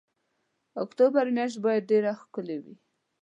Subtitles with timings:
[0.83, 2.75] اکتوبر میاشت باید ډېره ښکلې وي.